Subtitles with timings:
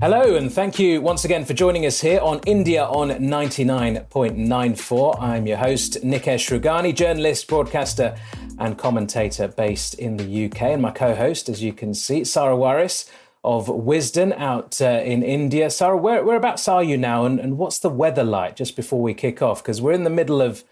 [0.00, 5.22] Hello, and thank you once again for joining us here on India on 99.94.
[5.22, 8.16] I'm your host, Nikesh Rughani, journalist, broadcaster,
[8.58, 10.62] and commentator based in the UK.
[10.62, 13.08] And my co host, as you can see, Sarah Waris
[13.44, 15.70] of Wisden out uh, in India.
[15.70, 19.14] Sara, where, whereabouts are you now, and, and what's the weather like just before we
[19.14, 19.62] kick off?
[19.62, 20.64] Because we're in the middle of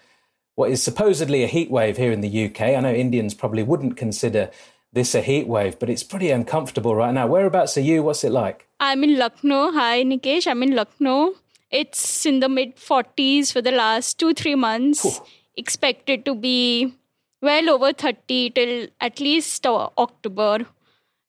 [0.57, 2.61] what is supposedly a heat wave here in the UK.
[2.61, 4.51] I know Indians probably wouldn't consider
[4.92, 7.27] this a heat wave, but it's pretty uncomfortable right now.
[7.27, 8.02] Whereabouts are you?
[8.02, 8.69] What's it like?
[8.78, 9.73] I'm in Lucknow.
[9.73, 10.46] Hi, Nikesh.
[10.46, 11.34] I'm in Lucknow.
[11.71, 15.04] It's in the mid 40s for the last two, three months.
[15.07, 15.24] Ooh.
[15.57, 16.95] Expected to be
[17.40, 20.66] well over 30 till at least uh, October.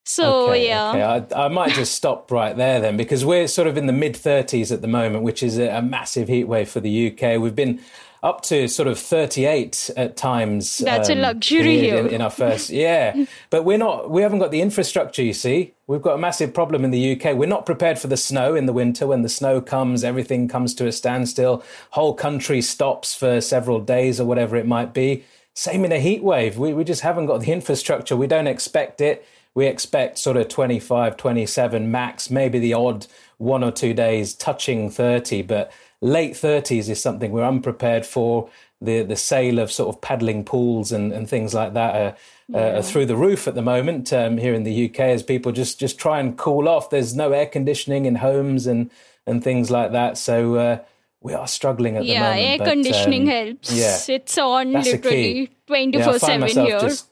[0.06, 0.90] So, okay, yeah.
[0.90, 1.34] Okay.
[1.34, 4.14] I, I, might just stop right there then because we're sort of in the mid
[4.14, 7.40] 30s at the moment, which is a, a massive heat wave for the UK.
[7.40, 7.80] We've been
[8.24, 10.78] up to sort of 38 at times.
[10.78, 11.90] That's um, a luxury.
[11.90, 13.26] In, in, our first, yeah.
[13.50, 15.74] but we're not, we haven't got the infrastructure, you see.
[15.86, 17.36] We've got a massive problem in the UK.
[17.36, 19.06] We're not prepared for the snow in the winter.
[19.06, 21.62] When the snow comes, everything comes to a standstill.
[21.90, 25.22] Whole country stops for several days or whatever it might be.
[25.52, 26.56] Same in a heat wave.
[26.56, 28.16] We, we just haven't got the infrastructure.
[28.16, 29.26] We don't expect it.
[29.54, 34.90] We expect sort of 25, 27 max, maybe the odd one or two days touching
[34.90, 35.70] 30, but
[36.04, 38.50] late 30s is something we're unprepared for.
[38.80, 42.16] The the sale of sort of paddling pools and, and things like that are,
[42.48, 42.58] yeah.
[42.58, 45.52] uh, are through the roof at the moment um, here in the UK as people
[45.52, 46.90] just, just try and cool off.
[46.90, 48.90] There's no air conditioning in homes and,
[49.26, 50.18] and things like that.
[50.18, 50.78] So uh,
[51.22, 52.40] we are struggling at yeah, the moment.
[52.40, 53.72] Yeah, air but, conditioning um, helps.
[53.72, 56.80] Yeah, it's on literally 24 7 here.
[56.80, 57.08] Just,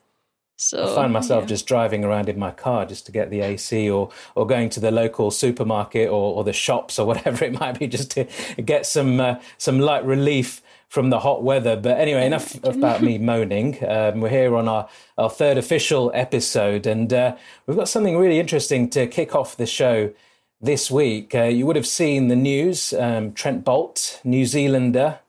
[0.62, 1.48] so I find myself yeah.
[1.48, 4.80] just driving around in my car just to get the AC or or going to
[4.80, 8.24] the local supermarket or, or the shops or whatever it might be just to
[8.64, 11.74] get some uh, some light relief from the hot weather.
[11.74, 13.78] But anyway, enough about me moaning.
[13.84, 17.34] Um, we're here on our, our third official episode, and uh,
[17.66, 20.12] we've got something really interesting to kick off the show
[20.60, 21.34] this week.
[21.34, 25.20] Uh, you would have seen the news um, Trent Boult, New Zealander,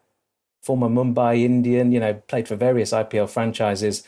[0.61, 4.03] former Mumbai Indian, you know, played for various IPL franchises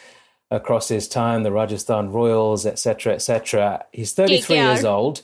[0.51, 3.85] across his time, the Rajasthan Royals, etc., etc.
[3.91, 4.63] He's 33 KKR.
[4.63, 5.21] years old.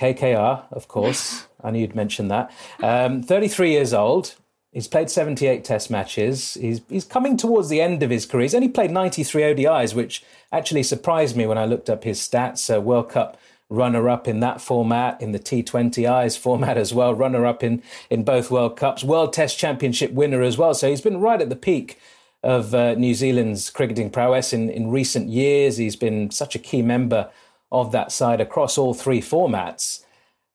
[0.00, 1.46] KKR, of course.
[1.62, 2.50] I knew you'd mention that.
[2.82, 4.34] Um, 33 years old.
[4.72, 6.54] He's played 78 Test matches.
[6.54, 8.42] He's he's coming towards the end of his career.
[8.42, 12.82] He's only played 93 ODIs, which actually surprised me when I looked up his stats.
[12.82, 13.36] World Cup
[13.72, 18.76] runner-up in that format, in the T20Is format as well, runner-up in in both World
[18.76, 20.74] Cups, World Test Championship winner as well.
[20.74, 21.98] So he's been right at the peak
[22.42, 25.76] of uh, New Zealand's cricketing prowess in, in recent years.
[25.76, 27.30] He's been such a key member
[27.70, 30.04] of that side across all three formats.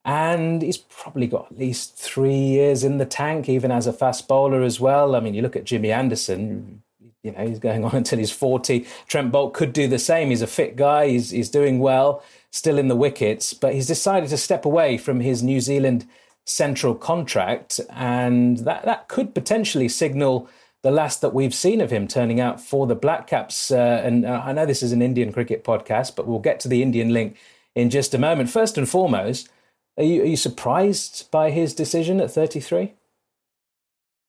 [0.05, 4.27] And he's probably got at least three years in the tank, even as a fast
[4.27, 5.15] bowler as well.
[5.15, 6.81] I mean, you look at Jimmy Anderson,
[7.23, 8.85] you know, he's going on until he's 40.
[9.07, 10.29] Trent Boult could do the same.
[10.29, 14.29] He's a fit guy, he's, he's doing well, still in the wickets, but he's decided
[14.29, 16.07] to step away from his New Zealand
[16.45, 17.81] central contract.
[17.89, 20.49] And that, that could potentially signal
[20.83, 23.71] the last that we've seen of him turning out for the Black Caps.
[23.71, 26.67] Uh, and uh, I know this is an Indian cricket podcast, but we'll get to
[26.67, 27.37] the Indian link
[27.75, 28.49] in just a moment.
[28.49, 29.49] First and foremost,
[29.97, 32.93] are you, are you surprised by his decision at 33?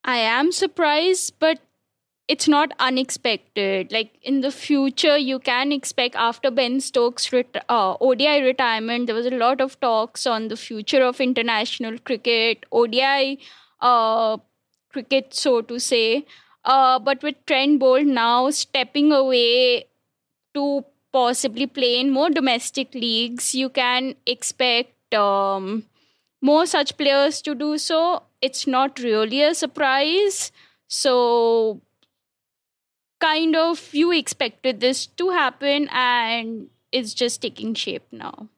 [0.04, 1.58] I am surprised, but
[2.28, 3.92] it's not unexpected.
[3.92, 9.14] Like in the future, you can expect after Ben Stokes' ret- uh, ODI retirement, there
[9.14, 13.38] was a lot of talks on the future of international cricket, ODI
[13.80, 14.36] uh,
[14.90, 16.24] cricket, so to say.
[16.64, 19.86] Uh, but with Trent Boult now stepping away
[20.54, 25.84] to possibly play in more domestic leagues, you can expect um,
[26.40, 28.22] more such players to do so.
[28.42, 30.52] It's not really a surprise.
[30.86, 31.80] So,
[33.20, 38.48] kind of, you expected this to happen and it's just taking shape now.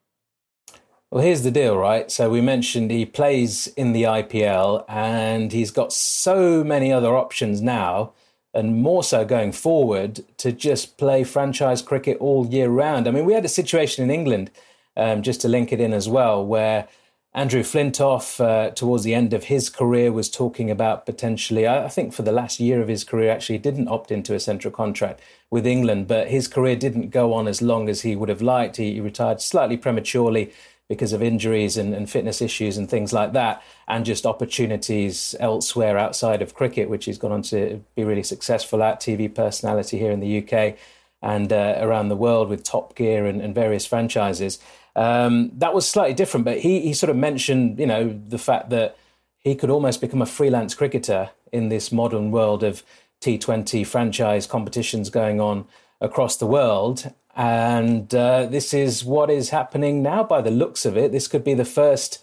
[1.12, 2.08] Well, here's the deal, right?
[2.08, 7.60] So we mentioned he plays in the IPL and he's got so many other options
[7.60, 8.12] now
[8.54, 13.08] and more so going forward to just play franchise cricket all year round.
[13.08, 14.52] I mean, we had a situation in England,
[14.96, 16.86] um, just to link it in as well, where
[17.34, 22.12] Andrew Flintoff, uh, towards the end of his career, was talking about potentially, I think
[22.12, 25.20] for the last year of his career, actually didn't opt into a central contract
[25.50, 28.76] with England, but his career didn't go on as long as he would have liked.
[28.76, 30.52] He, he retired slightly prematurely
[30.90, 35.96] because of injuries and, and, fitness issues and things like that, and just opportunities elsewhere
[35.96, 40.10] outside of cricket, which he's gone on to be really successful at, TV personality here
[40.10, 40.76] in the UK
[41.22, 44.58] and uh, around the world with Top Gear and, and various franchises.
[44.96, 48.70] Um, that was slightly different, but he, he sort of mentioned, you know, the fact
[48.70, 48.96] that
[49.38, 52.82] he could almost become a freelance cricketer in this modern world of
[53.20, 55.66] T20 franchise competitions going on
[56.00, 57.12] across the world.
[57.36, 61.12] And uh, this is what is happening now by the looks of it.
[61.12, 62.22] This could be the first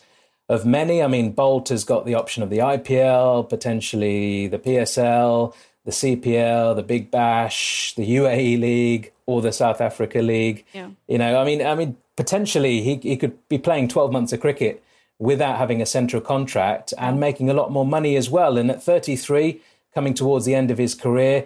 [0.49, 1.01] of many.
[1.01, 5.55] I mean, Boult has got the option of the IPL, potentially the PSL,
[5.85, 10.65] the CPL, the Big Bash, the UAE League, or the South Africa League.
[10.73, 10.89] Yeah.
[11.07, 14.41] You know, I mean, I mean, potentially he he could be playing 12 months of
[14.41, 14.83] cricket
[15.19, 18.57] without having a central contract and making a lot more money as well.
[18.57, 19.61] And at 33,
[19.93, 21.45] coming towards the end of his career,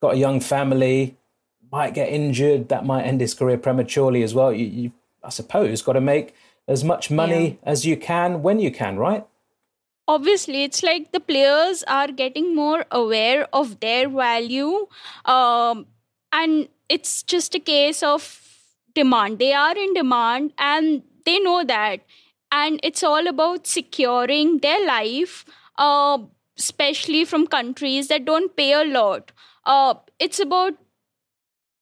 [0.00, 1.16] got a young family,
[1.70, 4.52] might get injured, that might end his career prematurely as well.
[4.52, 4.92] You, you
[5.22, 6.34] I suppose, got to make
[6.66, 7.70] as much money yeah.
[7.70, 9.26] as you can when you can, right?
[10.06, 14.86] Obviously, it's like the players are getting more aware of their value,
[15.26, 15.86] um,
[16.32, 18.42] and it's just a case of
[18.94, 19.38] demand.
[19.38, 22.00] They are in demand, and they know that,
[22.50, 25.44] and it's all about securing their life.
[25.76, 26.18] Uh,
[26.58, 29.30] especially from countries that don't pay a lot.
[29.64, 30.74] Uh, it's about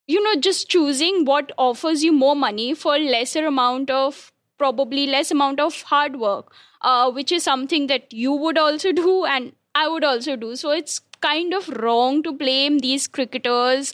[0.06, 5.30] you know just choosing what offers you more money for lesser amount of probably less
[5.30, 9.88] amount of hard work uh, which is something that you would also do and i
[9.88, 10.56] would also do.
[10.56, 13.92] So it's kind of wrong to blame these cricketers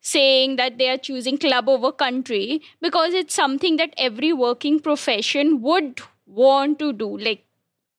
[0.00, 5.60] saying that they are choosing club over country because it's something that every working profession
[5.62, 7.44] would want to do like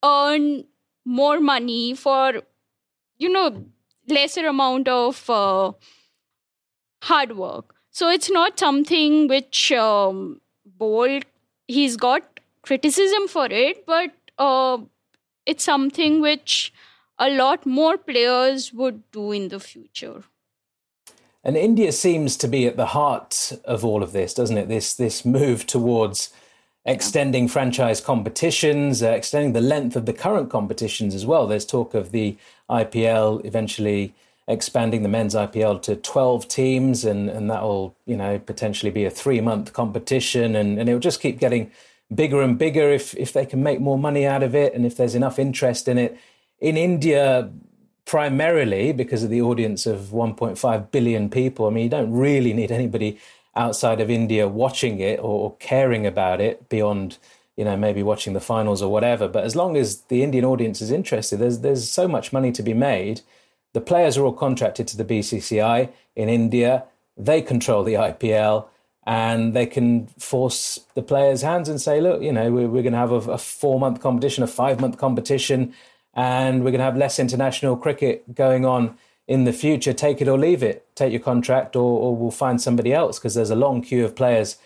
[0.03, 0.65] earn
[1.05, 2.41] more money for
[3.17, 3.65] you know
[4.07, 5.71] lesser amount of uh,
[7.01, 7.75] hard work.
[7.91, 10.39] So it's not something which um,
[10.79, 11.23] Boult
[11.67, 14.77] he's got criticism for it, but uh,
[15.45, 16.73] it's something which
[17.17, 20.23] a lot more players would do in the future.
[21.43, 24.67] And India seems to be at the heart of all of this, doesn't it?
[24.67, 26.31] This this move towards
[26.85, 31.47] extending franchise competitions, uh, extending the length of the current competitions as well.
[31.47, 32.37] There's talk of the
[32.69, 34.13] IPL eventually
[34.47, 39.05] expanding the men's IPL to 12 teams, and, and that will, you know, potentially be
[39.05, 41.71] a three month competition, and, and it will just keep getting
[42.13, 44.97] bigger and bigger if, if they can make more money out of it and if
[44.97, 46.17] there's enough interest in it.
[46.59, 47.51] In India,
[48.05, 52.71] primarily because of the audience of 1.5 billion people, I mean, you don't really need
[52.71, 53.19] anybody
[53.55, 57.17] outside of India watching it or caring about it beyond
[57.57, 60.81] you know maybe watching the finals or whatever but as long as the Indian audience
[60.81, 63.19] is interested there's there's so much money to be made
[63.73, 66.85] the players are all contracted to the BCCI in India.
[67.17, 68.67] They control the IPL
[69.05, 72.93] and they can force the players' hands and say, look, you know, we're, we're going
[72.93, 75.73] to have a, a four month competition, a five month competition,
[76.13, 78.97] and we're going to have less international cricket going on
[79.27, 79.93] in the future.
[79.93, 80.85] Take it or leave it.
[80.95, 84.15] Take your contract, or, or we'll find somebody else because there's a long queue of
[84.15, 84.57] players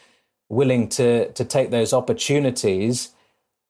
[0.50, 3.12] willing to, to take those opportunities.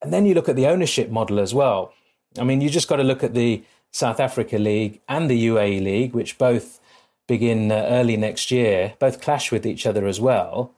[0.02, 1.94] And then you look at the ownership model as well.
[2.40, 3.64] I mean, you just got to look at the
[3.96, 6.82] South Africa League and the UAE League, which both
[7.30, 10.74] begin uh, early next year, both clash with each other as well.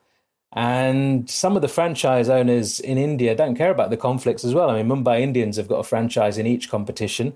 [0.53, 4.69] And some of the franchise owners in India don't care about the conflicts as well.
[4.69, 7.33] I mean, Mumbai Indians have got a franchise in each competition.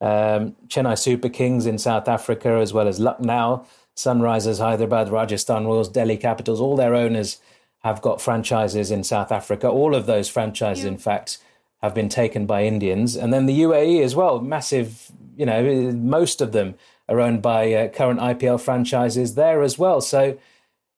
[0.00, 5.90] Um, Chennai Super Kings in South Africa, as well as Lucknow, Sunrisers, Hyderabad, Rajasthan Royals,
[5.90, 7.38] Delhi Capitals, all their owners
[7.80, 9.68] have got franchises in South Africa.
[9.68, 10.92] All of those franchises, yeah.
[10.92, 11.36] in fact,
[11.82, 13.16] have been taken by Indians.
[13.16, 16.74] And then the UAE as well, massive, you know, most of them
[17.08, 20.00] are owned by uh, current IPL franchises there as well.
[20.00, 20.38] So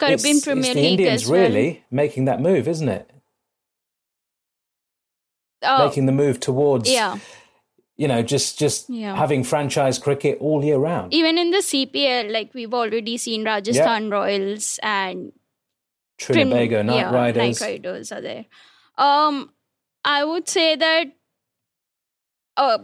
[0.03, 3.11] it's, it's the Indians really making that move, isn't it?
[5.63, 7.19] Oh, making the move towards yeah.
[7.99, 9.15] you know just just yeah.
[9.15, 14.09] having franchise cricket all year round even in the cpl like we've already seen rajasthan
[14.09, 14.15] yeah.
[14.15, 15.33] royals and
[16.19, 18.47] trinbago Trin- Knight Riders Knight Riders are there
[18.97, 19.51] um
[20.05, 21.07] I would say that.
[22.57, 22.79] Uh,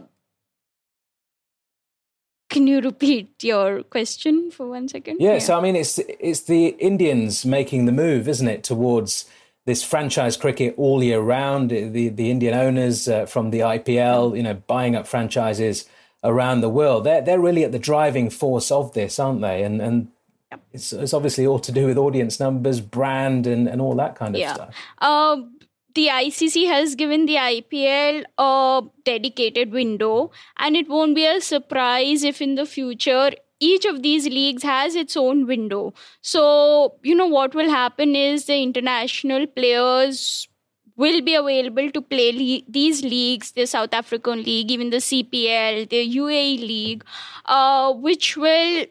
[2.49, 5.17] can you repeat your question for one second?
[5.19, 9.25] Yeah, yeah, so I mean, it's it's the Indians making the move, isn't it, towards
[9.65, 11.69] this franchise cricket all year round.
[11.69, 15.85] The the Indian owners uh, from the IPL, you know, buying up franchises
[16.23, 17.03] around the world.
[17.03, 19.63] They're they're really at the driving force of this, aren't they?
[19.63, 20.07] And and
[20.49, 20.61] yep.
[20.71, 24.35] it's it's obviously all to do with audience numbers, brand, and and all that kind
[24.35, 24.53] of yeah.
[24.53, 24.75] stuff.
[24.99, 25.56] Um
[25.95, 32.23] the ICC has given the IPL a dedicated window, and it won't be a surprise
[32.23, 35.93] if in the future each of these leagues has its own window.
[36.21, 40.47] So, you know, what will happen is the international players
[40.95, 45.85] will be available to play le- these leagues, the South African League, even the CPL,
[45.85, 47.03] the UAE League,
[47.45, 48.85] uh, which will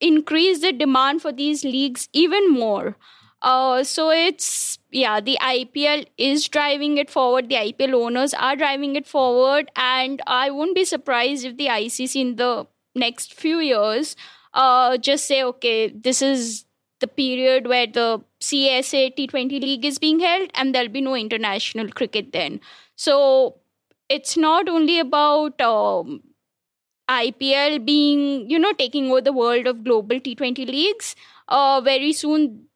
[0.00, 2.96] increase the demand for these leagues even more.
[3.42, 7.48] Uh, so it's yeah, the IPL is driving it forward.
[7.48, 12.16] The IPL owners are driving it forward, and I won't be surprised if the ICC
[12.16, 14.16] in the next few years
[14.52, 16.64] uh, just say, okay, this is
[16.98, 21.88] the period where the CSA T20 league is being held, and there'll be no international
[21.88, 22.60] cricket then.
[22.96, 23.56] So
[24.08, 26.22] it's not only about um,
[27.08, 31.16] IPL being, you know, taking over the world of global T20 leagues.
[31.48, 32.66] Uh, very soon,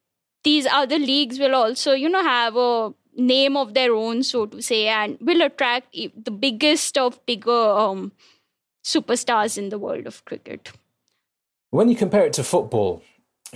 [0.45, 4.61] these other leagues will also, you know, have a name of their own, so to
[4.61, 8.11] say, and will attract the biggest of bigger um,
[8.83, 10.71] superstars in the world of cricket.
[11.71, 13.03] When you compare it to football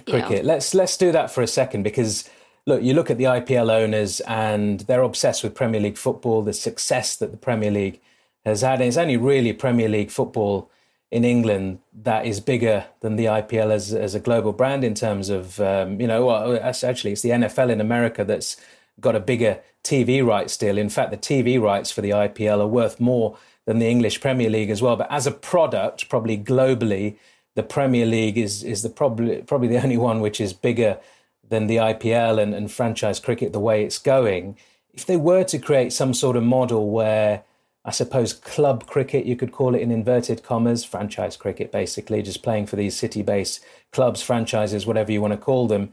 [0.08, 0.52] cricket, yeah.
[0.52, 2.30] let's let's do that for a second because
[2.66, 6.54] look, you look at the IPL owners and they're obsessed with Premier League football, the
[6.54, 8.02] success that the Premier League
[8.46, 8.82] has had.
[8.82, 10.72] And it's only really Premier League football
[11.12, 15.30] in England that is bigger than the IPL as as a global brand in terms
[15.30, 18.58] of um, you know actually it's the NFL in America that's
[19.00, 20.78] got a bigger TV rights deal.
[20.78, 24.50] In fact, the TV rights for the IPL are worth more than the English Premier
[24.50, 24.96] League as well.
[24.96, 27.18] But as a product, probably globally,
[27.56, 31.00] the Premier League is is the probably probably the only one which is bigger
[31.48, 34.58] than the IPL and, and franchise cricket the way it's going.
[34.94, 37.44] If they were to create some sort of model where
[37.90, 42.44] I suppose club cricket, you could call it in inverted commas, franchise cricket, basically, just
[42.44, 45.92] playing for these city based clubs, franchises, whatever you want to call them,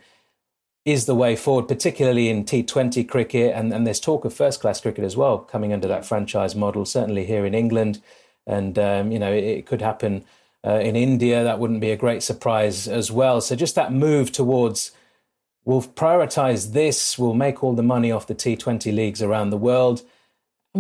[0.85, 3.55] is the way forward, particularly in T20 cricket.
[3.57, 6.85] And, and there's talk of first class cricket as well coming under that franchise model,
[6.85, 8.03] certainly here in England.
[8.47, 10.23] And, um, you know, it, it could happen
[10.67, 11.45] uh, in India.
[11.45, 13.41] That wouldn't be a great surprise as well.
[13.41, 14.93] So just that move towards
[15.65, 20.03] we'll prioritize this, we'll make all the money off the T20 leagues around the world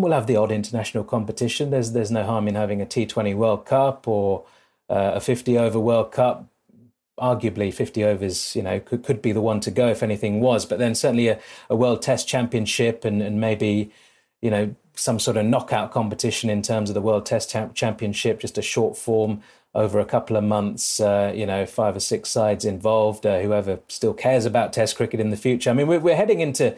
[0.00, 1.70] we'll have the odd international competition.
[1.70, 4.44] There's there's no harm in having a T20 World Cup or
[4.88, 6.46] uh, a 50 over World Cup.
[7.18, 10.66] Arguably, 50 overs, you know, could, could be the one to go if anything was.
[10.66, 13.90] But then certainly a, a World Test Championship and, and maybe,
[14.42, 18.58] you know, some sort of knockout competition in terms of the World Test Championship, just
[18.58, 19.42] a short form
[19.74, 23.78] over a couple of months, uh, you know, five or six sides involved, uh, whoever
[23.88, 25.70] still cares about Test cricket in the future.
[25.70, 26.74] I mean, we're, we're heading into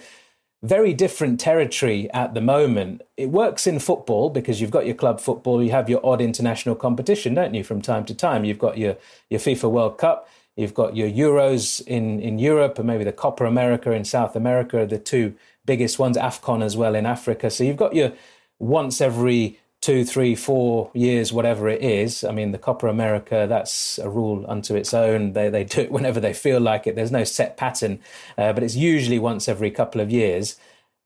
[0.62, 3.02] very different territory at the moment.
[3.16, 6.74] It works in football because you've got your club football, you have your odd international
[6.74, 8.44] competition, don't you, from time to time?
[8.44, 8.96] You've got your,
[9.30, 13.44] your FIFA World Cup, you've got your Euros in, in Europe, and maybe the Copa
[13.44, 15.34] America in South America, the two
[15.64, 17.50] biggest ones, AFCON as well in Africa.
[17.50, 18.12] So you've got your
[18.58, 22.22] once every two, three, four years, whatever it is.
[22.22, 25.32] I mean, the Copa America, that's a rule unto its own.
[25.32, 26.94] They, they do it whenever they feel like it.
[26.94, 27.98] There's no set pattern,
[28.36, 30.56] uh, but it's usually once every couple of years.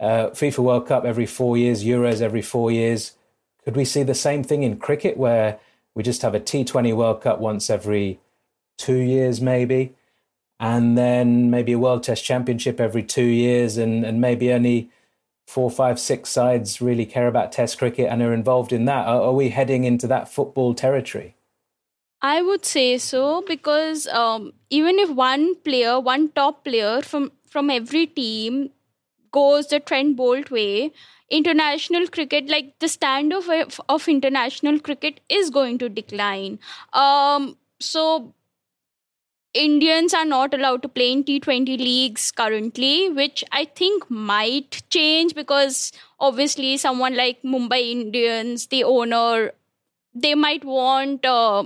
[0.00, 3.12] Uh, FIFA World Cup every four years, Euros every four years.
[3.64, 5.60] Could we see the same thing in cricket where
[5.94, 8.18] we just have a T20 World Cup once every
[8.78, 9.94] two years, maybe?
[10.58, 14.90] And then maybe a World Test Championship every two years, and, and maybe only
[15.46, 19.06] four, five, six sides really care about Test cricket and are involved in that?
[19.06, 21.36] Are, are we heading into that football territory?
[22.22, 27.68] I would say so because um, even if one player, one top player from from
[27.68, 28.70] every team
[29.32, 30.92] goes the Trent Boult way,
[31.30, 36.60] international cricket, like the standard of of international cricket, is going to decline.
[36.92, 38.32] Um, so
[39.54, 45.34] Indians are not allowed to play in T20 leagues currently, which I think might change
[45.34, 49.52] because obviously someone like Mumbai Indians, the owner,
[50.14, 51.64] they might want uh,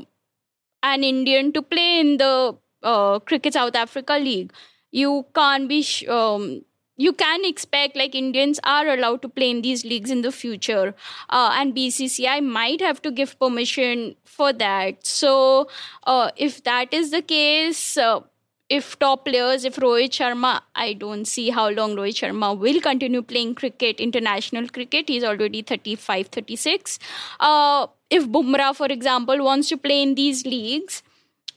[0.82, 4.52] an Indian to play in the uh, Cricket South Africa League.
[4.92, 6.62] You can't be sh- um,
[6.96, 10.94] you can expect like Indians are allowed to play in these leagues in the future,
[11.30, 15.06] uh, and BCCI might have to give permission for that.
[15.06, 15.68] So,
[16.04, 18.20] uh, if that is the case, uh,
[18.68, 23.22] if top players, if Rohit Sharma, I don't see how long Rohit Sharma will continue
[23.22, 25.08] playing cricket, international cricket.
[25.08, 26.98] He's already 35, 36.
[27.38, 31.02] Uh, if Bumrah, for example, wants to play in these leagues,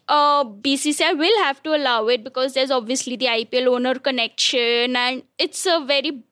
[0.09, 5.23] uh, BCCI will have to allow it because there's obviously the IPL owner connection and
[5.37, 6.23] it's a very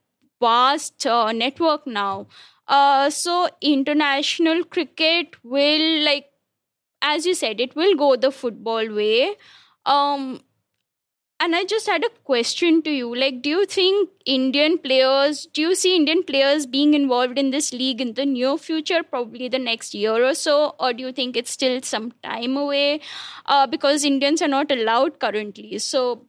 [0.42, 2.28] vast uh, network now.
[2.68, 6.26] Uh, so international cricket will like,
[7.02, 9.36] as you said, it will go the football way.
[9.86, 10.42] Um,
[11.40, 13.16] and I just had a question to you.
[13.16, 17.72] Like, do you think Indian players, do you see Indian players being involved in this
[17.74, 20.76] league in the near future, probably the next year or so?
[20.80, 23.02] Or do you think it's still some time away?
[23.46, 25.78] Uh, because Indians are not allowed currently.
[25.78, 26.26] So,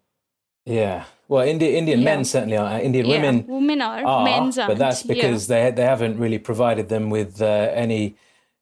[0.67, 1.05] yeah.
[1.27, 2.05] Well, Indi- Indian yeah.
[2.05, 2.75] men certainly are.
[2.75, 5.71] Uh, Indian yeah, women, women are, are men's But that's because yeah.
[5.71, 8.17] they they haven't really provided them with uh, any,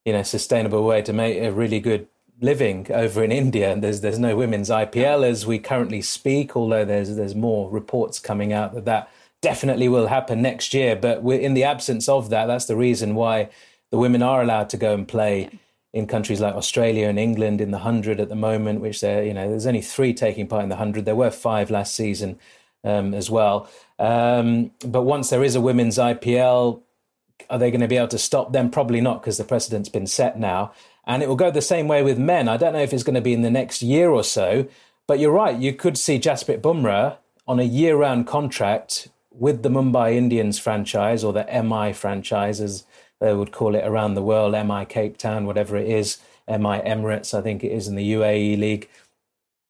[0.05, 2.09] you know, sustainable way to make a really good
[2.41, 6.57] living over in India, and there's there's no women's IPL as we currently speak.
[6.57, 9.11] Although there's there's more reports coming out that that
[9.43, 10.97] definitely will happen next year.
[10.97, 12.47] But we're in the absence of that.
[12.47, 13.51] That's the reason why
[13.91, 15.43] the women are allowed to go and play.
[15.43, 15.59] Yeah.
[15.93, 19.33] In countries like Australia and England in the hundred at the moment, which there, you
[19.33, 21.07] know, there's only three taking part in the hundred.
[21.07, 22.39] There were five last season
[22.85, 23.69] um, as well.
[23.99, 26.83] Um, but once there is a women's IPL,
[27.51, 28.71] are they going to be able to stop them?
[28.71, 30.73] Probably not, because the precedent's been set now.
[31.07, 32.49] And it will go the same way with men.
[32.49, 34.67] I don't know if it's going to be in the next year or so,
[35.07, 35.57] but you're right.
[35.57, 41.23] You could see Jasprit Bumrah on a year round contract with the Mumbai Indians franchise
[41.23, 42.85] or the MI franchise, as
[43.21, 47.37] they would call it around the world, MI Cape Town, whatever it is, MI Emirates,
[47.37, 48.89] I think it is in the UAE League.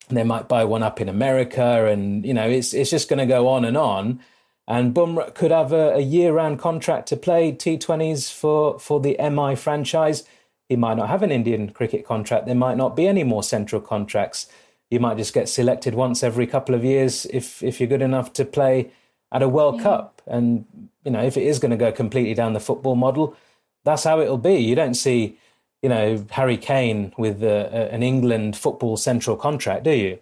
[0.08, 3.26] They might buy one up in America, and you know it's it's just going to
[3.26, 4.20] go on and on.
[4.68, 9.56] And Bumrah could have a, a year-round contract to play T20s for for the MI
[9.56, 10.24] franchise
[10.68, 12.46] he might not have an Indian cricket contract.
[12.46, 14.46] There might not be any more central contracts.
[14.90, 18.32] You might just get selected once every couple of years if if you're good enough
[18.34, 18.90] to play
[19.32, 19.82] at a World yeah.
[19.82, 20.22] Cup.
[20.26, 23.36] And you know, if it is going to go completely down the football model,
[23.84, 24.56] that's how it'll be.
[24.56, 25.38] You don't see,
[25.82, 30.18] you know, Harry Kane with a, a, an England football central contract, do you?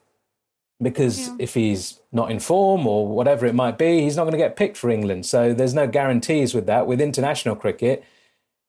[0.82, 1.36] Because yeah.
[1.38, 4.56] if he's not in form or whatever it might be, he's not going to get
[4.56, 5.24] picked for England.
[5.24, 6.86] So there's no guarantees with that.
[6.86, 8.04] With international cricket,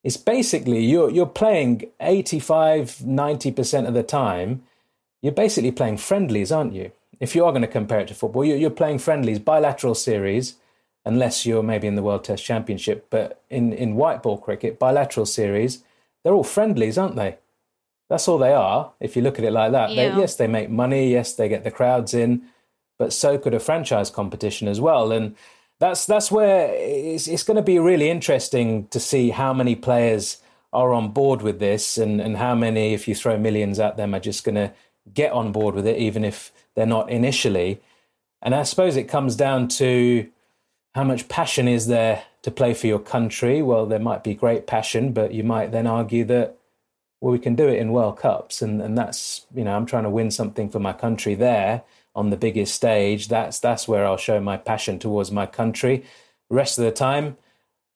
[0.06, 4.64] it's basically you're you're playing 85 90% of the time
[5.22, 6.92] you're basically playing friendlies aren't you?
[7.20, 10.56] If you are going to compare it to football you're, you're playing friendlies bilateral series
[11.04, 15.26] unless you're maybe in the world test championship but in in white ball cricket bilateral
[15.26, 15.84] series
[16.24, 17.38] they're all friendlies aren't they?
[18.08, 19.90] That's all they are if you look at it like that.
[19.92, 20.14] Yeah.
[20.14, 22.44] they, yes they make money yes they get the crowds in
[23.00, 25.36] but so could a franchise competition as well and
[25.80, 30.38] that's that's where it's, it's going to be really interesting to see how many players
[30.72, 34.14] are on board with this and, and how many, if you throw millions at them,
[34.14, 34.72] are just going to
[35.14, 37.80] get on board with it, even if they're not initially.
[38.42, 40.30] And I suppose it comes down to
[40.94, 43.62] how much passion is there to play for your country.
[43.62, 46.58] Well, there might be great passion, but you might then argue that,
[47.22, 48.62] well, we can do it in World Cups.
[48.62, 51.84] And, and that's, you know, I'm trying to win something for my country there
[52.16, 56.06] on the biggest stage, that's that's where I'll show my passion towards my country.
[56.50, 57.38] Rest of the time,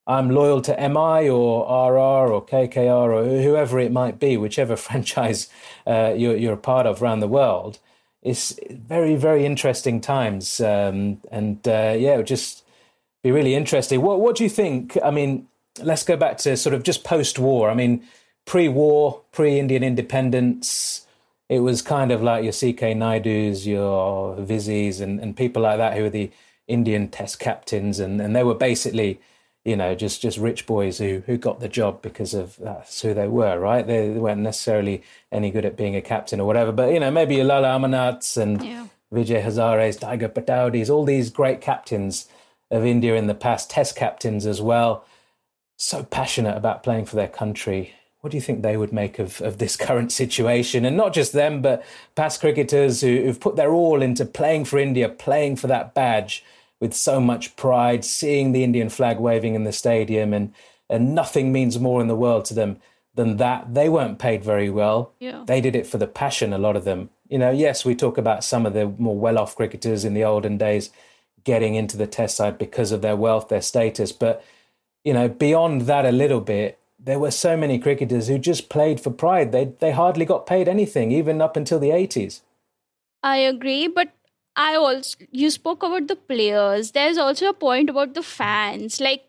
[0.06, 5.48] I'm loyal to MI or RR or KKR or whoever it might be, whichever franchise
[5.86, 7.78] uh, you're, you're, a part of around the world.
[8.22, 10.60] It's very, very interesting times.
[10.60, 12.64] Um, and uh, yeah, it would just
[13.22, 14.02] be really interesting.
[14.02, 14.98] What, what do you think?
[15.02, 15.46] I mean,
[15.80, 17.70] let's go back to sort of just post war.
[17.70, 18.02] I mean,
[18.46, 21.06] pre war, pre Indian independence,
[21.50, 25.96] it was kind of like your CK Naidu's, your Vizzies, and, and people like that
[25.96, 26.30] who were the
[26.68, 29.20] Indian test captains, and, and they were basically,
[29.64, 33.12] you know, just, just rich boys who, who got the job because of that's who
[33.14, 33.84] they were, right?
[33.84, 37.10] They, they weren't necessarily any good at being a captain or whatever, but you know,
[37.10, 38.86] maybe your Lala Amarnaths and yeah.
[39.12, 42.28] Vijay Hazare's, Tiger Pataudis, all these great captains
[42.70, 45.04] of India in the past, test captains as well,
[45.76, 49.40] so passionate about playing for their country what do you think they would make of,
[49.40, 50.84] of this current situation?
[50.84, 54.78] And not just them, but past cricketers who, who've put their all into playing for
[54.78, 56.44] India, playing for that badge
[56.80, 60.52] with so much pride, seeing the Indian flag waving in the stadium, and,
[60.88, 62.78] and nothing means more in the world to them
[63.14, 63.74] than that.
[63.74, 65.12] They weren't paid very well.
[65.18, 65.44] Yeah.
[65.46, 67.10] They did it for the passion, a lot of them.
[67.28, 70.24] You know, yes, we talk about some of the more well off cricketers in the
[70.24, 70.90] olden days
[71.44, 74.12] getting into the test side because of their wealth, their status.
[74.12, 74.44] But,
[75.04, 79.00] you know, beyond that a little bit, there were so many cricketers who just played
[79.00, 79.52] for pride.
[79.52, 82.42] They they hardly got paid anything, even up until the eighties.
[83.22, 84.12] I agree, but
[84.56, 86.92] I also you spoke about the players.
[86.92, 89.24] There's also a point about the fans, like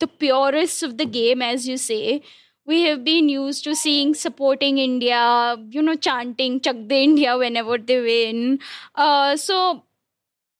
[0.00, 2.22] the purists of the game, as you say.
[2.64, 7.78] We have been used to seeing supporting India, you know, chanting "Chak De India" whenever
[7.78, 8.60] they win.
[8.94, 9.82] Uh, so,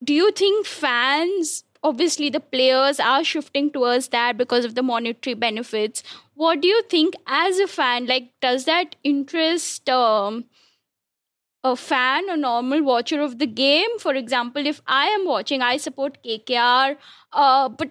[0.02, 5.34] do you think fans obviously the players are shifting towards that because of the monetary
[5.34, 6.02] benefits.
[6.34, 10.44] What do you think as a fan like does that interest um,
[11.64, 13.98] a fan a normal watcher of the game?
[13.98, 16.96] For example if i am watching i support kkr
[17.32, 17.90] uh, but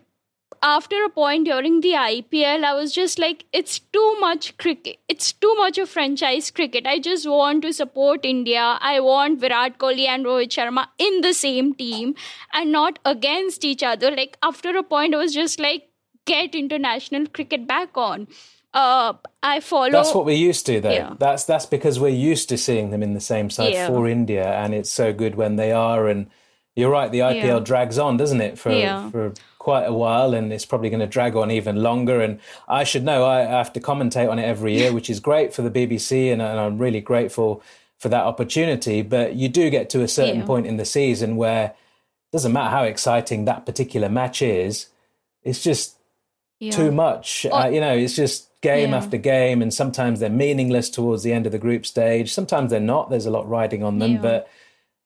[0.63, 4.99] after a point during the IPL, I was just like, it's too much cricket.
[5.07, 6.85] It's too much of franchise cricket.
[6.85, 8.77] I just want to support India.
[8.79, 12.13] I want Virat Kohli and Rohit Sharma in the same team
[12.53, 14.11] and not against each other.
[14.11, 15.89] Like, after a point, I was just like,
[16.25, 18.27] get international cricket back on.
[18.73, 19.91] Uh, I follow.
[19.91, 20.91] That's what we're used to, though.
[20.91, 21.15] Yeah.
[21.19, 23.87] That's that's because we're used to seeing them in the same side yeah.
[23.87, 26.07] for India, and it's so good when they are.
[26.07, 26.29] And
[26.73, 27.59] you're right, the IPL yeah.
[27.59, 28.71] drags on, doesn't it, for
[29.11, 32.19] for quite a while, and it's probably going to drag on even longer.
[32.19, 35.53] And I should know, I have to commentate on it every year, which is great
[35.53, 37.61] for the BBC, and, and I'm really grateful
[37.99, 39.03] for that opportunity.
[39.03, 42.71] But you do get to a certain point in the season where it doesn't matter
[42.71, 44.87] how exciting that particular match is,
[45.43, 45.95] it's just
[46.59, 47.45] too much.
[47.45, 48.97] Uh, you know, it's just game yeah.
[48.97, 52.33] after game, and sometimes they're meaningless towards the end of the group stage.
[52.33, 53.11] Sometimes they're not.
[53.11, 54.21] There's a lot riding on them, yeah.
[54.21, 54.49] but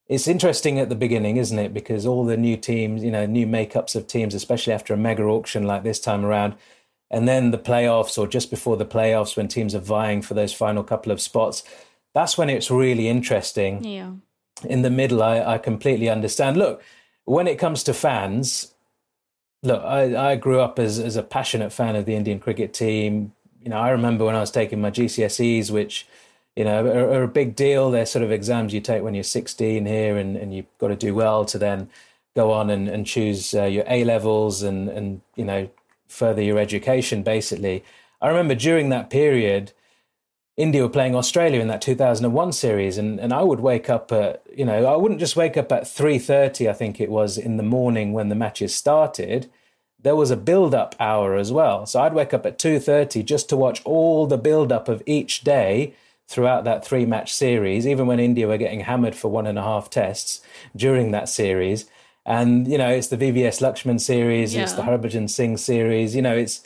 [0.08, 1.74] it's interesting at the beginning, isn't it?
[1.74, 5.24] Because all the new teams, you know, new makeups of teams, especially after a mega
[5.24, 6.54] auction like this time around,
[7.10, 10.52] and then the playoffs or just before the playoffs when teams are vying for those
[10.52, 11.62] final couple of spots,
[12.14, 13.82] that's when it's really interesting.
[13.84, 14.12] Yeah.
[14.64, 16.56] In the middle, I, I completely understand.
[16.56, 16.82] Look,
[17.24, 18.74] when it comes to fans,
[19.62, 23.32] look, I, I grew up as, as a passionate fan of the Indian cricket team,
[23.62, 26.06] you know, I remember when I was taking my GCSEs, which,
[26.56, 27.90] you know, are, are, a big deal.
[27.90, 30.96] They're sort of exams you take when you're 16 here, and, and you've got to
[30.96, 31.90] do well to then
[32.34, 35.68] go on and, and choose uh, your A levels and, and, you know,
[36.08, 37.84] further your education, basically.
[38.20, 39.72] I remember during that period,
[40.56, 44.42] India were playing Australia in that 2001 series, and, and I would wake up at,
[44.54, 47.62] you know, I wouldn't just wake up at 3.30, I think it was, in the
[47.62, 49.50] morning when the matches started
[49.98, 51.84] there was a build-up hour as well.
[51.84, 55.94] So I'd wake up at 2:30 just to watch all the build-up of each day
[56.28, 59.88] throughout that three-match series, even when India were getting hammered for one and a half
[59.88, 60.40] tests
[60.74, 61.86] during that series.
[62.24, 64.62] And you know, it's the VVS Laxman series, yeah.
[64.62, 66.16] it's the Harbhajan Singh series.
[66.16, 66.62] You know, it's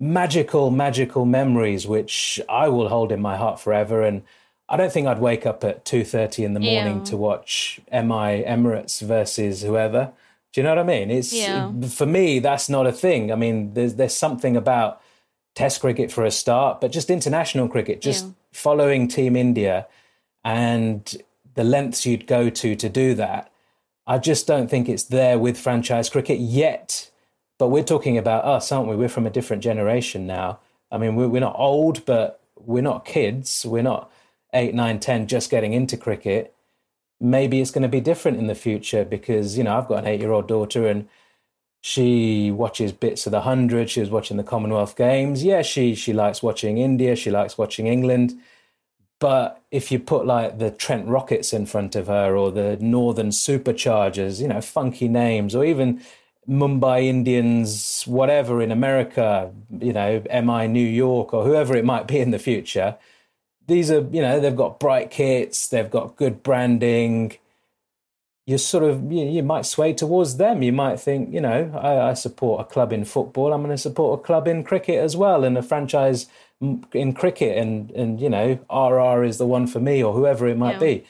[0.00, 4.02] magical, magical memories which I will hold in my heart forever.
[4.02, 4.22] And
[4.68, 7.04] I don't think I'd wake up at two thirty in the morning yeah.
[7.04, 10.12] to watch MI Emirates versus whoever.
[10.52, 11.10] Do you know what I mean?
[11.10, 11.70] It's yeah.
[11.88, 13.30] for me that's not a thing.
[13.30, 15.00] I mean, there's there's something about
[15.54, 18.26] Test cricket for a start, but just international cricket, just.
[18.56, 19.86] Following Team India
[20.44, 21.16] and
[21.54, 23.50] the lengths you'd go to to do that.
[24.06, 27.10] I just don't think it's there with franchise cricket yet.
[27.58, 28.96] But we're talking about us, aren't we?
[28.96, 30.60] We're from a different generation now.
[30.92, 33.64] I mean, we're, not old, but we're not kids.
[33.66, 34.10] We're not
[34.52, 36.54] eight, nine, ten, just getting into cricket
[37.20, 40.06] maybe it's going to be different in the future because you know I've got an
[40.06, 41.08] eight-year-old daughter and
[41.86, 43.88] she watches bits of the hundred.
[43.88, 45.44] She was watching the Commonwealth Games.
[45.44, 47.14] Yeah, she she likes watching India.
[47.14, 48.34] She likes watching England.
[49.20, 53.28] But if you put like the Trent Rockets in front of her or the Northern
[53.28, 56.02] Superchargers, you know, funky names, or even
[56.48, 62.18] Mumbai Indians, whatever in America, you know, MI New York or whoever it might be
[62.18, 62.96] in the future,
[63.68, 67.38] these are you know they've got bright kits, they've got good branding.
[68.46, 70.62] You sort of you, you might sway towards them.
[70.62, 73.52] You might think you know I, I support a club in football.
[73.52, 76.26] I'm going to support a club in cricket as well, and a franchise
[76.60, 80.56] in cricket, and and you know RR is the one for me or whoever it
[80.56, 80.78] might yeah.
[80.98, 81.04] be.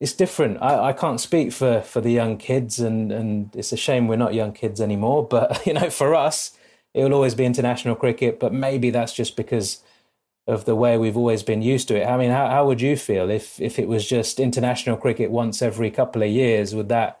[0.00, 0.58] It's different.
[0.60, 4.16] I, I can't speak for, for the young kids, and, and it's a shame we're
[4.16, 5.26] not young kids anymore.
[5.26, 6.56] But you know, for us,
[6.94, 8.40] it will always be international cricket.
[8.40, 9.82] But maybe that's just because
[10.46, 12.06] of the way we've always been used to it.
[12.06, 15.60] I mean, how, how would you feel if, if it was just international cricket once
[15.60, 16.74] every couple of years?
[16.74, 17.20] Would that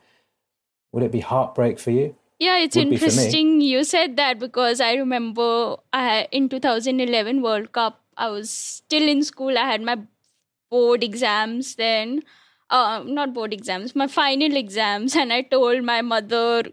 [0.92, 2.16] would it be heartbreak for you?
[2.38, 8.02] Yeah, it's would interesting you said that because I remember I, in 2011 World Cup,
[8.16, 9.58] I was still in school.
[9.58, 9.98] I had my
[10.70, 12.22] board exams then,
[12.70, 16.64] uh, not board exams, my final exams, and I told my mother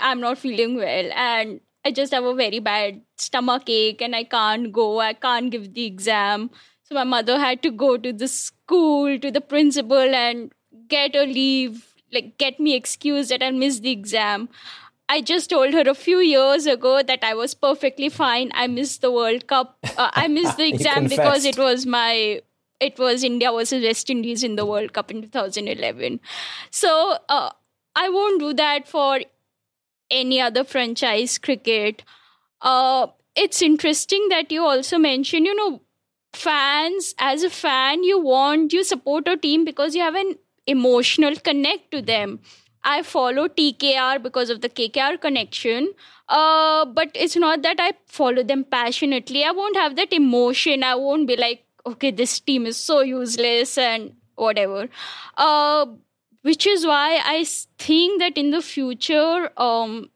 [0.00, 4.24] I'm not feeling well, and I just have a very bad stomach ache and I
[4.24, 5.00] can't go.
[5.00, 6.50] I can't give the exam.
[6.82, 10.52] So my mother had to go to the school, to the principal, and
[10.88, 14.50] get a leave, like get me excused that I missed the exam.
[15.08, 18.50] I just told her a few years ago that I was perfectly fine.
[18.54, 19.78] I missed the World Cup.
[19.96, 22.42] Uh, I missed the exam because it was my
[22.80, 26.20] it was India versus West Indies in the World Cup in 2011.
[26.70, 27.50] So uh,
[27.96, 29.20] I won't do that for
[30.10, 32.02] any other franchise cricket.
[32.60, 35.82] Uh, it's interesting that you also mentioned, you know,
[36.32, 40.34] fans, as a fan, you want, you support a team because you have an
[40.66, 42.40] emotional connect to them.
[42.84, 45.92] I follow TKR because of the KKR connection.
[46.28, 49.44] Uh, but it's not that I follow them passionately.
[49.44, 50.84] I won't have that emotion.
[50.84, 54.88] I won't be like, okay, this team is so useless and whatever.
[55.36, 55.86] Uh,
[56.42, 57.44] which is why I
[57.78, 60.10] think that in the future, um,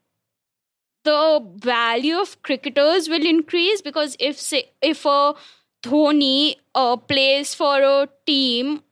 [1.03, 5.33] the value of cricketers will increase because if say if a
[5.83, 8.83] Dhoni uh, plays for a team,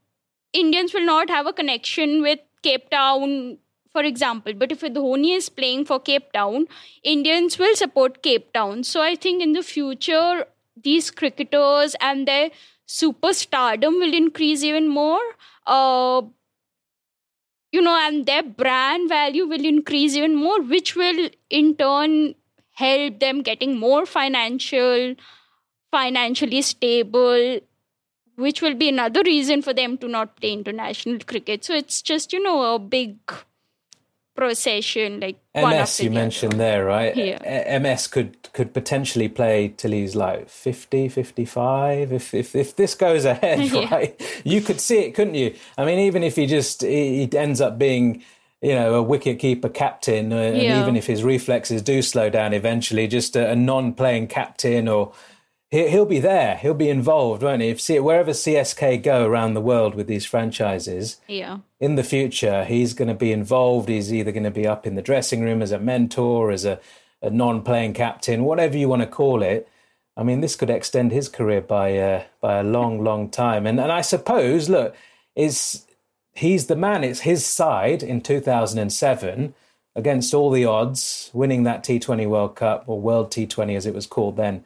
[0.54, 3.58] Indians will not have a connection with Cape Town,
[3.94, 4.54] for example.
[4.54, 6.68] But if a Dhoni is playing for Cape Town,
[7.04, 8.84] Indians will support Cape Town.
[8.84, 10.46] So I think in the future,
[10.84, 12.50] these cricketers and their
[12.88, 15.22] superstardom will increase even more.
[15.66, 16.24] Uh,
[17.72, 22.36] you know, and their brand value will increase even more, which will in turn
[22.74, 25.16] help them getting more financial,
[25.92, 27.60] financially stable,
[28.36, 31.64] which will be another reason for them to not play international cricket.
[31.64, 33.18] So it's just, you know, a big
[34.42, 37.78] procession like MS you mentioned there right yeah.
[37.78, 43.24] MS could could potentially play till he's like 50 55 if if, if this goes
[43.24, 43.88] ahead yeah.
[43.96, 47.62] right you could see it couldn't you I mean even if he just he ends
[47.62, 48.24] up being
[48.64, 52.52] you know a wicket keeper captain uh, and even if his reflexes do slow down
[52.52, 55.14] eventually just a, a non-playing captain or
[55.72, 56.58] he'll be there.
[56.58, 57.70] He'll be involved, won't he?
[57.70, 61.60] If see wherever CSK go around the world with these franchises, yeah.
[61.80, 63.90] In the future, he's going to be involved.
[63.90, 66.80] He's either going to be up in the dressing room as a mentor, as a,
[67.22, 69.68] a non-playing captain, whatever you want to call it.
[70.18, 73.66] I mean, this could extend his career by uh, by a long, long time.
[73.66, 74.94] And and I suppose, look,
[75.36, 75.86] is
[76.34, 77.06] he's the man.
[77.06, 79.54] It's his side in 2007
[79.96, 84.06] against all the odds, winning that T20 World Cup or World T20 as it was
[84.06, 84.66] called then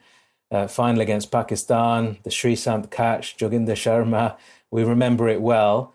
[0.50, 4.36] uh, final against Pakistan, the Sreesanth catch, Joginder Sharma,
[4.70, 5.94] we remember it well.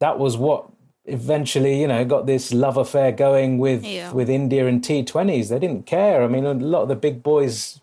[0.00, 0.70] That was what
[1.04, 4.12] eventually, you know, got this love affair going with yeah.
[4.12, 5.48] with India and T20s.
[5.48, 6.22] They didn't care.
[6.22, 7.80] I mean, a lot of the big boys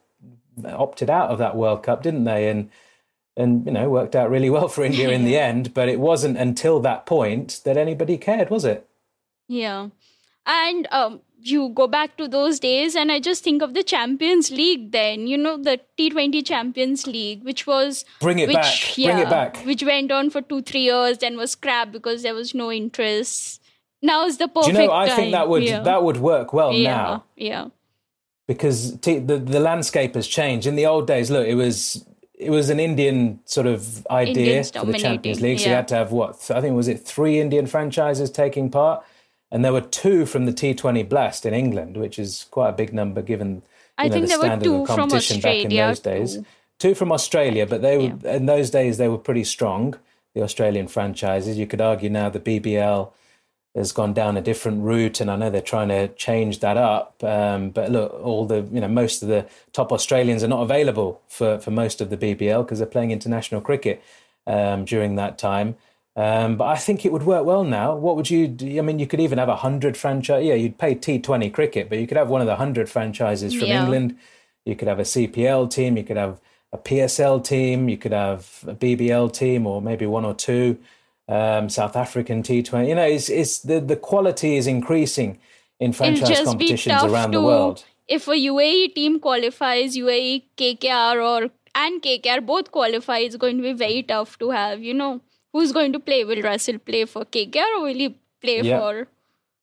[0.63, 2.50] opted out of that World Cup, didn't they?
[2.50, 2.69] And
[3.38, 5.74] and you know, worked out really well for India in the end.
[5.74, 8.88] But it wasn't until that point that anybody cared, was it?
[9.48, 9.89] Yeah,
[10.45, 14.51] and um, you go back to those days and i just think of the champions
[14.51, 18.97] league then you know the t20 champions league which was bring it which, back.
[18.97, 19.58] Yeah, bring it back.
[19.65, 23.62] which went on for two three years then was scrapped because there was no interest.
[24.01, 25.15] Now is the perfect Do you know i time.
[25.15, 25.81] think that would yeah.
[25.81, 27.23] that would work well yeah, now.
[27.36, 27.67] yeah.
[28.47, 30.67] Because t- the the landscape has changed.
[30.67, 32.05] In the old days look it was
[32.38, 35.60] it was an Indian sort of idea for the Champions League.
[35.60, 39.03] So you had to have what I think was it three Indian franchises taking part
[39.51, 42.93] and there were two from the T20 Blast in England, which is quite a big
[42.93, 43.63] number given
[44.01, 46.36] you know, the standard of competition back in those days.
[46.36, 46.45] Two.
[46.79, 48.36] two from Australia, but they were yeah.
[48.36, 49.97] in those days they were pretty strong.
[50.34, 51.58] The Australian franchises.
[51.58, 53.10] You could argue now the BBL
[53.73, 57.23] has gone down a different route, and I know they're trying to change that up.
[57.23, 61.21] Um, but look, all the you know most of the top Australians are not available
[61.27, 64.03] for for most of the BBL because they're playing international cricket
[64.47, 65.75] um, during that time.
[66.17, 67.95] Um, but I think it would work well now.
[67.95, 68.78] What would you do?
[68.78, 70.45] I mean, you could even have a hundred franchise.
[70.45, 73.67] Yeah, you'd pay T20 cricket, but you could have one of the hundred franchises from
[73.67, 73.82] yeah.
[73.82, 74.17] England.
[74.65, 75.97] You could have a CPL team.
[75.97, 76.39] You could have
[76.71, 77.89] a PSL team.
[77.89, 80.78] You could have a BBL team, or maybe one or two.
[81.28, 82.88] Um, South African T20.
[82.88, 85.39] You know, it's, it's the the quality is increasing
[85.80, 87.84] in franchise competitions around the world.
[88.08, 93.63] If a UAE team qualifies, UAE, KKR, or and KKR both qualify, it's going to
[93.63, 94.82] be very tough to have.
[94.82, 95.21] You know
[95.56, 96.24] who's going to play?
[96.26, 98.10] Will Russell play for KKR or will he
[98.41, 98.80] play yeah.
[98.80, 99.08] for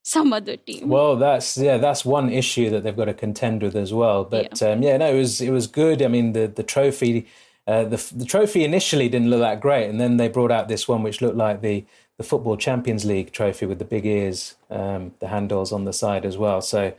[0.03, 0.89] some other team?
[0.89, 4.25] Well, that's yeah, that's one issue that they've got to contend with as well.
[4.25, 6.03] But yeah, um, yeah no, it was it was good.
[6.03, 7.27] I mean, the the trophy.
[7.65, 10.89] Uh, the the trophy initially didn't look that great, and then they brought out this
[10.89, 11.85] one which looked like the
[12.17, 16.25] the football Champions League trophy with the big ears, um, the handles on the side
[16.25, 16.61] as well.
[16.61, 16.93] So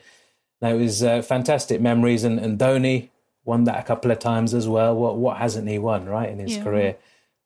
[0.61, 3.09] no, it was uh, fantastic memories, and, and Dhoni
[3.43, 4.95] won that a couple of times as well.
[4.95, 6.63] What what hasn't he won right in his yeah.
[6.63, 6.95] career?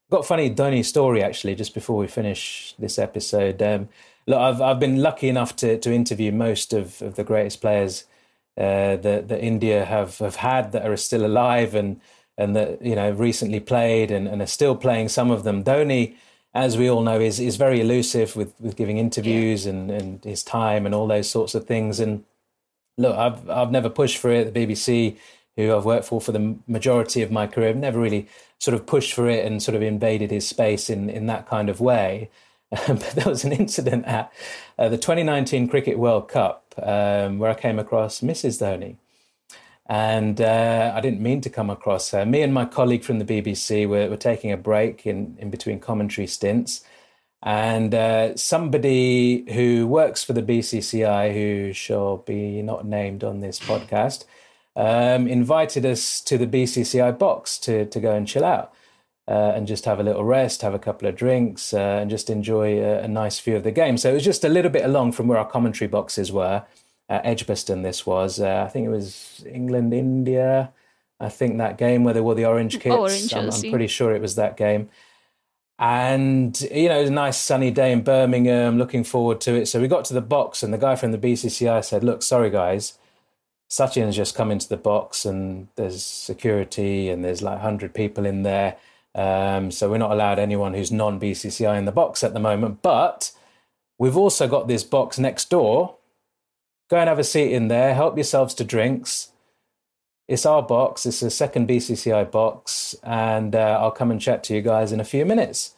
[0.10, 1.56] Got a funny Dhoni story actually.
[1.56, 3.89] Just before we finish this episode, um,
[4.26, 8.06] look, I've I've been lucky enough to to interview most of, of the greatest players
[8.58, 12.00] uh, that that India have have had that are still alive and
[12.38, 15.10] and that you know recently played and, and are still playing.
[15.10, 16.15] Some of them, Dhoni.
[16.54, 19.74] As we all know, is is very elusive with, with giving interviews yeah.
[19.74, 22.00] and, and his time and all those sorts of things.
[22.00, 22.24] And
[22.98, 24.54] look, I've I've never pushed for it.
[24.54, 25.17] The BBC
[25.58, 28.28] who I've worked for for the majority of my career, I've never really
[28.60, 31.70] sort of pushed for it and sort of invaded his space in, in that kind
[31.70, 32.30] of way.
[32.88, 34.32] but there was an incident at
[34.78, 38.60] uh, the 2019 Cricket World Cup um, where I came across Mrs.
[38.62, 38.98] Dhoni.
[39.89, 42.26] And uh, I didn't mean to come across her.
[42.26, 45.80] Me and my colleague from the BBC were, were taking a break in, in between
[45.80, 46.84] commentary stints.
[47.41, 53.60] And uh, somebody who works for the BCCI, who shall be not named on this
[53.60, 54.26] podcast,
[54.78, 58.72] um, invited us to the BCCI box to, to go and chill out
[59.28, 62.30] uh, and just have a little rest, have a couple of drinks, uh, and just
[62.30, 63.98] enjoy a, a, nice view of the game.
[63.98, 66.63] So it was just a little bit along from where our commentary boxes were.
[67.10, 67.82] at Edgbaston.
[67.82, 70.72] This was, uh, I think it was England, India.
[71.20, 72.96] I think that game where they wore the orange kits.
[72.96, 74.90] Orange, I'm, I'm pretty sure it was that game.
[75.80, 79.68] And, you know, it was a nice sunny day in Birmingham, looking forward to it.
[79.68, 82.50] So we got to the box, and the guy from the BCCI said, Look, sorry,
[82.50, 82.98] guys,
[83.69, 88.43] Sachin's just come into the box, and there's security, and there's like 100 people in
[88.43, 88.77] there.
[89.15, 92.82] Um, so we're not allowed anyone who's non BCCI in the box at the moment.
[92.82, 93.32] But
[93.97, 95.95] we've also got this box next door.
[96.89, 99.32] Go and have a seat in there, help yourselves to drinks
[100.27, 101.06] it's our box.
[101.06, 104.99] It's a second BCCI box, and uh, I'll come and chat to you guys in
[104.99, 105.73] a few minutes.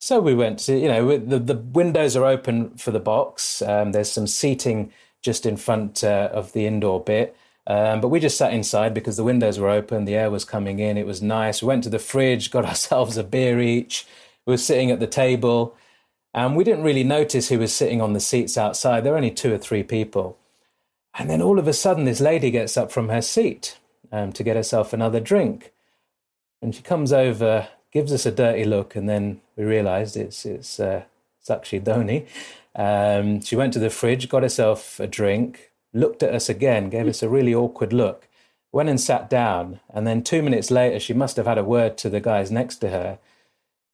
[0.00, 3.62] So we went to, you know, the, the windows are open for the box.
[3.62, 4.92] Um, there's some seating
[5.26, 7.36] just in front uh, of the indoor bit.
[7.66, 10.78] Um, but we just sat inside because the windows were open, the air was coming
[10.78, 11.60] in, it was nice.
[11.60, 14.06] We went to the fridge, got ourselves a beer each.
[14.46, 15.76] We were sitting at the table,
[16.32, 19.02] and we didn't really notice who was sitting on the seats outside.
[19.02, 20.38] There were only two or three people.
[21.18, 23.78] And then all of a sudden, this lady gets up from her seat
[24.12, 25.72] um, to get herself another drink.
[26.62, 30.78] And she comes over, gives us a dirty look, and then we realised it's it's
[30.78, 31.02] uh,
[31.40, 32.26] it's actually Dhoni.
[32.76, 37.08] Um, she went to the fridge, got herself a drink, looked at us again, gave
[37.08, 38.28] us a really awkward look,
[38.70, 41.96] went and sat down, and then two minutes later, she must have had a word
[41.98, 43.18] to the guys next to her.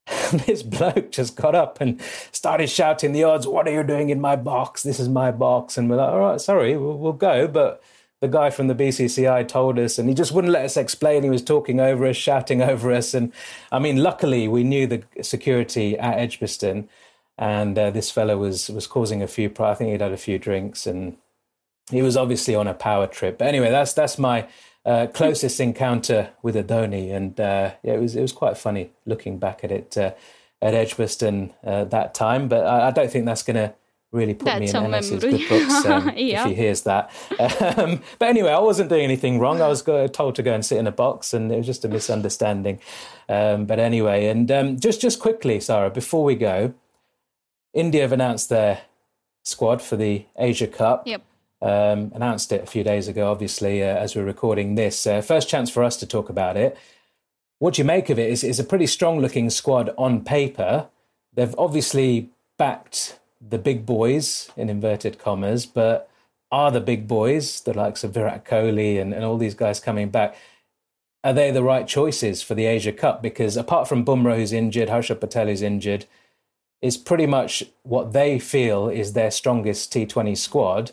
[0.46, 2.00] This bloke just got up and
[2.32, 4.82] started shouting the odds, What are you doing in my box?
[4.82, 5.78] This is my box.
[5.78, 7.46] And we're like, All right, sorry, we'll, we'll go.
[7.46, 7.82] But
[8.20, 11.22] the guy from the BCCI told us, and he just wouldn't let us explain.
[11.22, 13.14] He was talking over us, shouting over us.
[13.14, 13.32] And
[13.70, 16.88] I mean, luckily, we knew the security at Edgbaston.
[17.42, 20.38] And uh, this fellow was, was causing a few, I think he'd had a few
[20.38, 21.16] drinks and
[21.90, 23.38] he was obviously on a power trip.
[23.38, 24.46] But anyway, that's, that's my
[24.84, 28.90] uh, closest encounter with a Dhoni, and uh, yeah, it was it was quite funny
[29.06, 30.12] looking back at it uh,
[30.60, 32.48] at Edgbaston uh, that time.
[32.48, 33.74] But I, I don't think that's going to
[34.10, 36.42] really put that's me in MS's good books um, yeah.
[36.44, 37.10] if he hears that.
[37.38, 39.62] Um, but anyway, I wasn't doing anything wrong.
[39.62, 41.88] I was told to go and sit in a box, and it was just a
[41.88, 42.80] misunderstanding.
[43.28, 46.74] Um, but anyway, and um, just just quickly, Sarah, before we go,
[47.74, 48.82] India have announced their
[49.44, 51.06] squad for the Asia Cup.
[51.06, 51.22] Yep
[51.62, 55.06] um, announced it a few days ago, obviously, uh, as we're recording this.
[55.06, 56.76] Uh, first chance for us to talk about it.
[57.60, 58.30] What do you make of it?
[58.32, 60.88] It's, it's a pretty strong looking squad on paper.
[61.32, 66.10] They've obviously backed the big boys, in inverted commas, but
[66.50, 70.10] are the big boys, the likes of Virat Kohli and, and all these guys coming
[70.10, 70.34] back,
[71.22, 73.22] are they the right choices for the Asia Cup?
[73.22, 76.06] Because apart from Bumrah, who's injured, Harshal Patel is injured,
[76.82, 80.90] is pretty much what they feel is their strongest T20 squad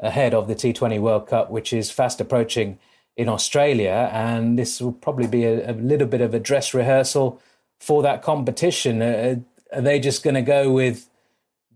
[0.00, 2.78] ahead of the T20 World Cup, which is fast approaching
[3.16, 4.10] in Australia.
[4.12, 7.40] And this will probably be a, a little bit of a dress rehearsal
[7.80, 9.00] for that competition.
[9.00, 9.36] Uh,
[9.72, 11.08] are they just going to go with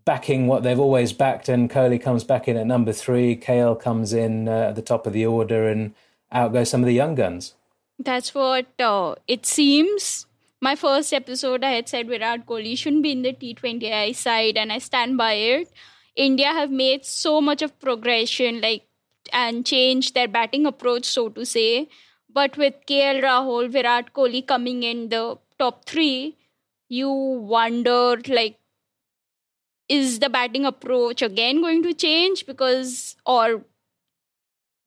[0.04, 4.12] backing what they've always backed and Kohli comes back in at number three, KL comes
[4.12, 5.94] in uh, at the top of the order, and
[6.32, 7.54] out go some of the young guns?
[7.98, 10.26] That's what uh, it seems.
[10.64, 14.72] My first episode, I had said Virat Kohli shouldn't be in the T20I side, and
[14.72, 15.72] I stand by it.
[16.14, 18.86] India have made so much of progression, like
[19.32, 21.88] and changed their batting approach, so to say.
[22.32, 26.36] But with KL Rahul, Virat Kohli coming in the top three,
[26.88, 28.60] you wonder like,
[29.88, 32.46] is the batting approach again going to change?
[32.46, 33.64] Because or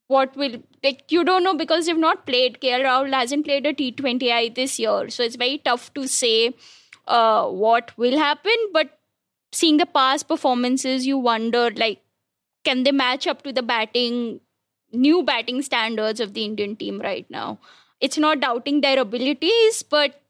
[0.08, 2.60] what will like you don't know because you've not played.
[2.62, 6.54] KL Rahul hasn't played a T20I this year, so it's very tough to say
[7.08, 8.56] uh, what will happen.
[8.72, 9.00] But
[9.52, 12.02] seeing the past performances, you wonder like,
[12.64, 14.42] can they match up to the batting,
[14.92, 17.60] new batting standards of the Indian team right now?
[18.00, 20.22] It's not doubting their abilities, but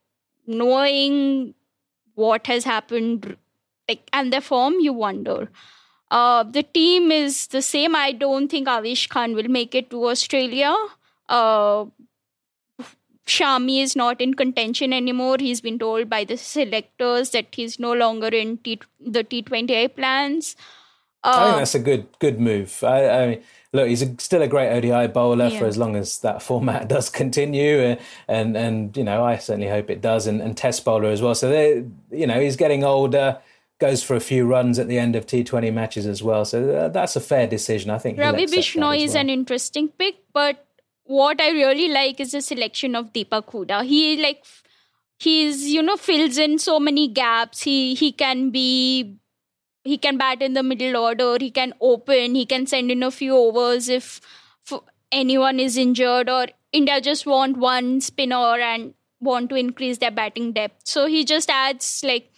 [0.48, 1.56] knowing
[2.14, 3.36] what has happened,
[3.90, 5.50] like and their form, you wonder.
[6.12, 7.96] Uh, the team is the same.
[7.96, 10.76] I don't think Avesh Khan will make it to Australia.
[11.28, 11.86] Uh,
[13.26, 15.38] Shami is not in contention anymore.
[15.40, 20.56] He's been told by the selectors that he's no longer in T- the T20I plans.
[21.24, 22.84] Uh, I think uh, that's a good good move.
[22.84, 25.58] I, I mean, look, he's a, still a great ODI bowler yeah.
[25.58, 29.38] for as long as that format does continue, and uh, and, and you know I
[29.38, 31.34] certainly hope it does, and, and Test bowler as well.
[31.34, 33.40] So they, you know, he's getting older.
[33.80, 36.88] Goes for a few runs at the end of T20 matches as well, so uh,
[36.90, 37.92] that's a fair decision.
[37.92, 39.22] I think Ravi Bishnoi is well.
[39.22, 40.66] an interesting pick, but
[41.04, 43.84] what I really like is the selection of Deepak Hooda.
[43.84, 44.46] He like
[45.20, 47.64] he's you know fills in so many gaps.
[47.64, 49.18] He he can be
[49.84, 51.38] he can bat in the middle order.
[51.40, 52.36] He can open.
[52.36, 54.22] He can send in a few overs if
[55.12, 60.52] anyone is injured or India just want one spinner and want to increase their batting
[60.52, 60.88] depth.
[60.88, 62.32] So he just adds like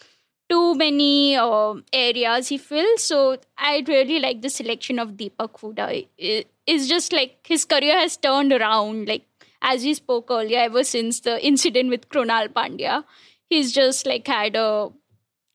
[0.50, 3.04] too many uh, areas he fills.
[3.04, 6.08] So I really like the selection of Deepak.
[6.18, 9.08] It, it's just like his career has turned around.
[9.08, 9.26] Like
[9.62, 13.04] as we spoke earlier, ever since the incident with Krunal Pandya,
[13.50, 14.90] he's just like had a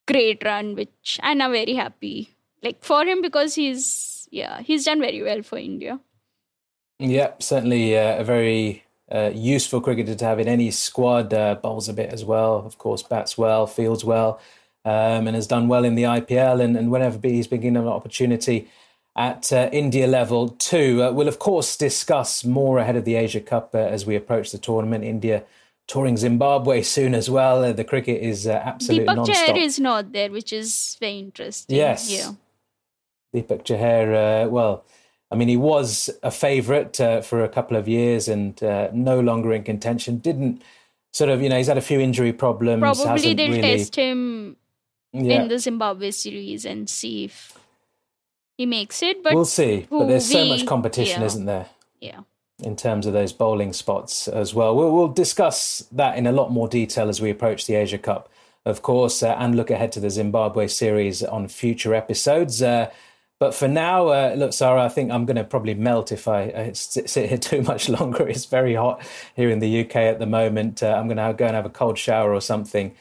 [0.07, 2.35] great run, which I'm very happy.
[2.63, 6.01] Like for him because he's yeah he's done very well for India.
[6.99, 11.35] Yeah, certainly uh, a very uh, useful cricketer to have in any squad.
[11.35, 14.41] Uh, bowls a bit as well, of course, bats well, fields well,
[14.85, 16.63] um, and has done well in the IPL.
[16.63, 18.69] And, and whenever he's been given an opportunity
[19.17, 23.41] at uh, India level too, uh, we'll of course discuss more ahead of the Asia
[23.41, 25.05] Cup uh, as we approach the tournament.
[25.05, 25.45] India
[25.87, 27.65] touring Zimbabwe soon as well.
[27.65, 29.37] Uh, the cricket is uh, absolutely Deepak non-stop.
[29.37, 31.77] Chahar is not there, which is very interesting.
[31.77, 32.11] Yes.
[32.11, 32.33] Yeah.
[33.35, 34.85] Deepak Chahar, uh, well,
[35.31, 39.19] I mean, he was a favourite uh, for a couple of years and uh, no
[39.21, 40.19] longer in contention.
[40.19, 40.63] Didn't
[41.13, 42.81] sort of, you know, he's had a few injury problems.
[42.81, 44.57] Probably they'll really, test him
[45.13, 47.59] Yeah, in the Zimbabwe series and see if
[48.57, 49.23] he makes it.
[49.23, 49.87] But we'll see.
[49.91, 51.27] But there's so we- much competition, yeah.
[51.27, 51.67] isn't there?
[52.03, 52.21] yeah.
[52.63, 54.75] in terms of those bowling spots as well.
[54.77, 58.29] We'll, we'll discuss that in a lot more detail as we approach the Asia Cup,
[58.65, 62.63] of course, uh, and look ahead to the Zimbabwe series on future episodes.
[62.63, 62.91] Uh,
[63.39, 66.51] but for now, uh, look, Sarah, I think I'm going to probably melt if I
[66.51, 68.29] uh, sit sit here too much longer.
[68.29, 69.03] It's very hot
[69.35, 70.83] here in the UK at the moment.
[70.83, 72.95] Uh, I'm going to go and have a cold shower or something.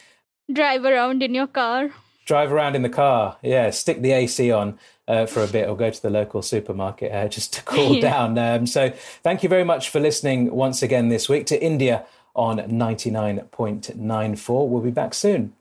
[0.54, 1.92] Drive around in your car.
[2.26, 3.70] Drive around in the car, yeah.
[3.72, 4.78] Stick the AC on
[5.08, 8.02] uh, for a bit, or go to the local supermarket uh, just to cool Yeah.
[8.02, 8.38] down.
[8.38, 8.92] Um, so,
[9.24, 14.70] thank you very much for listening once again this week to India on 99.94.
[14.70, 15.54] We'll be back soon.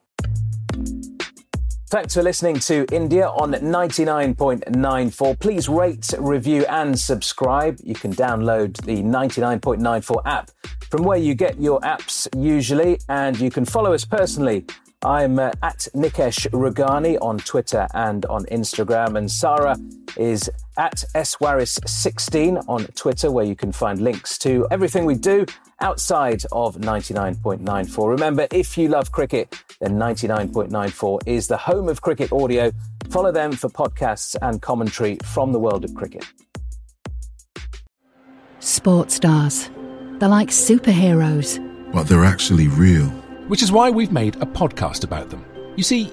[1.91, 5.41] Thanks for listening to India on 99.94.
[5.41, 7.81] Please rate, review, and subscribe.
[7.83, 10.53] You can download the 99.94 app
[10.89, 14.67] from where you get your apps usually, and you can follow us personally.
[15.03, 19.77] I'm uh, at Nikesh Rughani on Twitter and on Instagram, and Sarah
[20.17, 20.49] is
[20.81, 25.45] at swaris16 on Twitter, where you can find links to everything we do
[25.81, 28.09] outside of 99.94.
[28.09, 32.73] Remember, if you love cricket, then 99.94 is the home of cricket audio.
[33.11, 36.25] Follow them for podcasts and commentary from the world of cricket.
[38.61, 39.71] Sports stars.
[40.19, 41.59] They're like superheroes.
[41.93, 43.07] but they're actually real.
[43.49, 45.45] which is why we've made a podcast about them.
[45.77, 46.13] You see,